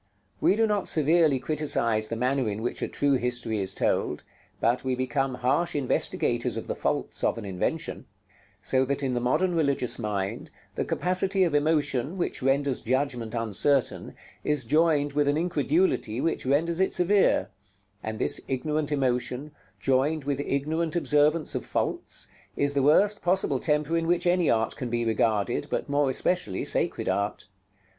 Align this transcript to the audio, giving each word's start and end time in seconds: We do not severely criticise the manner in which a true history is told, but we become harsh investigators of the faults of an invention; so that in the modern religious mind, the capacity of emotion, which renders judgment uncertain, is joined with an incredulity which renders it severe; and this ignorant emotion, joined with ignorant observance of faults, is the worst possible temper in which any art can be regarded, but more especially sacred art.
We 0.39 0.55
do 0.55 0.65
not 0.65 0.87
severely 0.87 1.37
criticise 1.37 2.07
the 2.07 2.15
manner 2.15 2.49
in 2.49 2.63
which 2.63 2.81
a 2.81 2.87
true 2.87 3.13
history 3.17 3.59
is 3.59 3.75
told, 3.75 4.23
but 4.59 4.83
we 4.83 4.95
become 4.95 5.35
harsh 5.35 5.75
investigators 5.75 6.57
of 6.57 6.65
the 6.65 6.73
faults 6.73 7.23
of 7.23 7.37
an 7.37 7.45
invention; 7.45 8.07
so 8.63 8.83
that 8.85 9.03
in 9.03 9.13
the 9.13 9.19
modern 9.21 9.53
religious 9.53 9.99
mind, 9.99 10.49
the 10.73 10.83
capacity 10.85 11.43
of 11.43 11.53
emotion, 11.53 12.17
which 12.17 12.41
renders 12.41 12.81
judgment 12.81 13.35
uncertain, 13.35 14.15
is 14.43 14.65
joined 14.65 15.13
with 15.13 15.27
an 15.27 15.37
incredulity 15.37 16.19
which 16.19 16.47
renders 16.47 16.79
it 16.79 16.93
severe; 16.93 17.51
and 18.01 18.17
this 18.17 18.41
ignorant 18.47 18.91
emotion, 18.91 19.51
joined 19.79 20.23
with 20.23 20.39
ignorant 20.39 20.95
observance 20.95 21.53
of 21.53 21.63
faults, 21.63 22.25
is 22.57 22.73
the 22.73 22.81
worst 22.81 23.21
possible 23.21 23.59
temper 23.59 23.95
in 23.95 24.07
which 24.07 24.25
any 24.25 24.49
art 24.49 24.75
can 24.75 24.89
be 24.89 25.05
regarded, 25.05 25.67
but 25.69 25.87
more 25.89 26.09
especially 26.09 26.65
sacred 26.65 27.07
art. 27.07 27.45